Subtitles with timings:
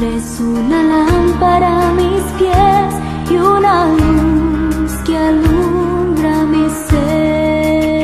[0.00, 2.94] Es una lámpara a mis pies
[3.30, 7.94] y una luz que alumbra mi ser.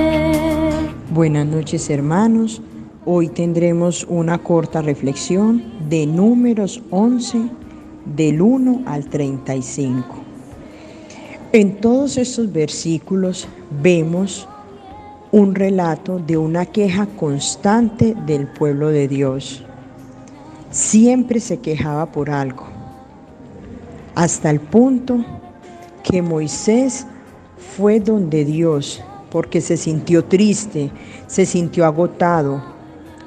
[1.10, 2.62] Buenas noches hermanos,
[3.04, 7.63] hoy tendremos una corta reflexión de números 11
[8.04, 10.04] del 1 al 35.
[11.52, 13.46] En todos estos versículos
[13.82, 14.48] vemos
[15.30, 19.64] un relato de una queja constante del pueblo de Dios.
[20.70, 22.64] Siempre se quejaba por algo,
[24.14, 25.24] hasta el punto
[26.02, 27.06] que Moisés
[27.76, 30.92] fue donde Dios porque se sintió triste,
[31.26, 32.62] se sintió agotado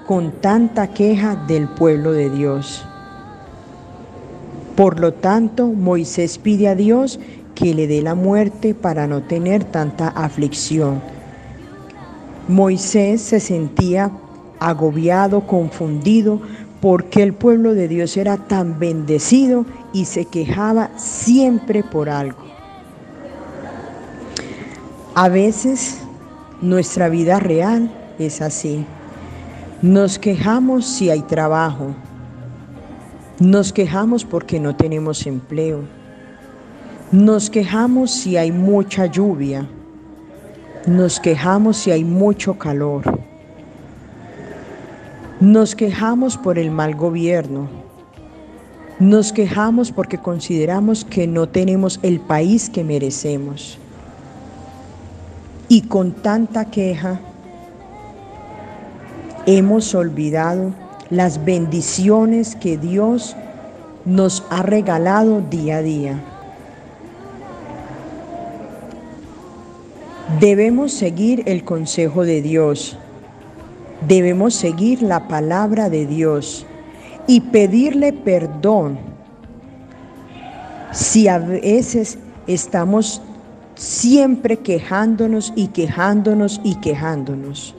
[0.06, 2.86] con tanta queja del pueblo de Dios.
[4.78, 7.20] Por lo tanto, Moisés pide a Dios
[7.56, 11.02] que le dé la muerte para no tener tanta aflicción.
[12.48, 14.12] Moisés se sentía
[14.60, 16.40] agobiado, confundido,
[16.80, 22.38] porque el pueblo de Dios era tan bendecido y se quejaba siempre por algo.
[25.16, 25.98] A veces
[26.62, 28.86] nuestra vida real es así.
[29.82, 31.96] Nos quejamos si hay trabajo.
[33.40, 35.84] Nos quejamos porque no tenemos empleo.
[37.12, 39.68] Nos quejamos si hay mucha lluvia.
[40.88, 43.04] Nos quejamos si hay mucho calor.
[45.40, 47.68] Nos quejamos por el mal gobierno.
[48.98, 53.78] Nos quejamos porque consideramos que no tenemos el país que merecemos.
[55.70, 57.20] Y con tanta queja
[59.46, 63.36] hemos olvidado las bendiciones que Dios
[64.06, 66.20] nos ha regalado día a día.
[70.40, 72.98] Debemos seguir el consejo de Dios.
[74.08, 76.66] Debemos seguir la palabra de Dios
[77.26, 79.00] y pedirle perdón
[80.92, 83.22] si a veces estamos
[83.76, 87.76] siempre quejándonos y quejándonos y quejándonos.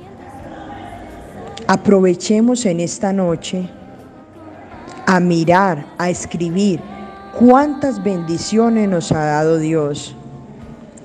[1.70, 3.68] Aprovechemos en esta noche
[5.06, 6.80] a mirar, a escribir
[7.38, 10.16] cuántas bendiciones nos ha dado Dios,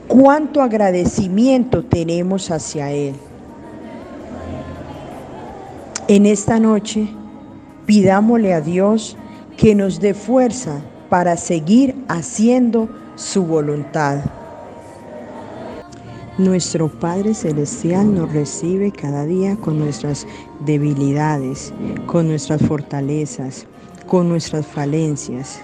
[0.07, 3.13] cuánto agradecimiento tenemos hacia Él.
[6.07, 7.09] En esta noche
[7.85, 9.17] pidámosle a Dios
[9.57, 10.79] que nos dé fuerza
[11.09, 14.19] para seguir haciendo su voluntad.
[16.39, 20.25] Nuestro Padre Celestial nos recibe cada día con nuestras
[20.65, 21.71] debilidades,
[22.07, 23.67] con nuestras fortalezas,
[24.07, 25.61] con nuestras falencias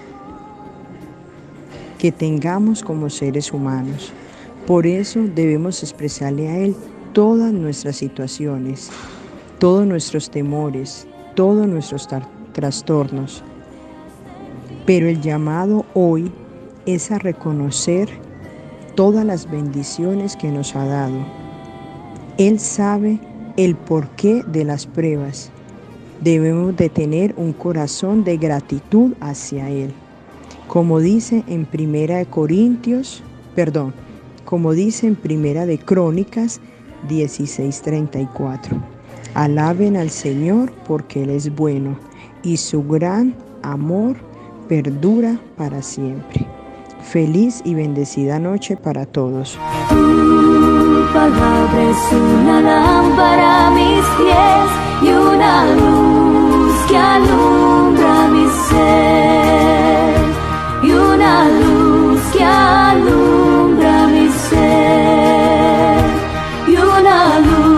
[1.97, 4.13] que tengamos como seres humanos.
[4.68, 6.75] Por eso debemos expresarle a Él
[7.13, 8.91] todas nuestras situaciones,
[9.58, 12.08] todos nuestros temores, todos nuestros
[12.53, 13.44] trastornos.
[14.85, 16.31] Pero el llamado hoy
[16.85, 18.08] es a reconocer
[19.00, 21.16] todas las bendiciones que nos ha dado.
[22.38, 23.18] Él sabe
[23.56, 25.52] el porqué de las pruebas.
[26.20, 29.94] Debemos de tener un corazón de gratitud hacia Él.
[30.68, 33.24] Como dice en Primera de Corintios,
[33.56, 33.94] perdón,
[34.44, 36.59] como dice en Primera de Crónicas
[37.08, 38.84] 16:34.
[39.34, 41.98] Alaben al Señor porque Él es bueno
[42.44, 44.18] y su gran amor
[44.68, 46.49] perdura para siempre.
[47.04, 49.58] Feliz y bendecida noche para todos.
[49.90, 54.70] Tu palabra es una lámpara a mis pies
[55.02, 60.16] y una luz que alumbra mi ser.
[60.84, 66.06] Y una luz que alumbra mi ser.
[66.68, 67.69] Y una luz.